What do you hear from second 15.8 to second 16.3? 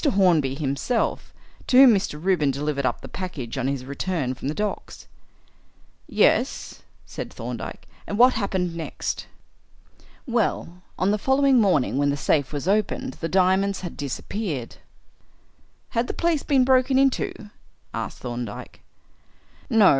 "Had the